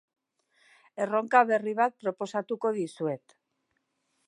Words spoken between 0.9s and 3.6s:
Erronka berri bat proposatuko dizuet.